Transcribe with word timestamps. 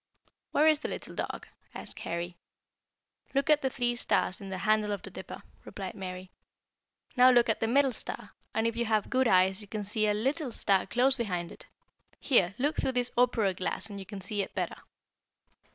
"Where 0.51 0.67
is 0.67 0.79
the 0.79 0.87
little 0.87 1.13
dog?" 1.13 1.45
asked 1.75 1.99
Harry. 1.99 2.35
"Look 3.35 3.51
at 3.51 3.61
the 3.61 3.69
three 3.69 3.95
stars 3.95 4.41
in 4.41 4.49
the 4.49 4.57
handle 4.57 4.91
of 4.93 5.03
the 5.03 5.11
Dipper," 5.11 5.43
replied 5.63 5.93
Mary. 5.93 6.31
"Now 7.15 7.29
look 7.29 7.49
at 7.49 7.59
the 7.59 7.67
middle 7.67 7.93
star, 7.93 8.31
and 8.51 8.65
if 8.65 8.75
you 8.75 8.85
have 8.85 9.11
good 9.11 9.27
eyes 9.27 9.61
you 9.61 9.67
can 9.67 9.83
see 9.83 10.07
a 10.07 10.15
little 10.15 10.51
star 10.51 10.87
close 10.87 11.17
beside 11.17 11.51
it. 11.51 11.67
Here, 12.19 12.55
look 12.57 12.77
through 12.77 12.93
this 12.93 13.11
opera 13.15 13.53
glass 13.53 13.91
and 13.91 13.99
you 13.99 14.07
can 14.07 14.21
see 14.21 14.41
it 14.41 14.55
better." 14.55 14.81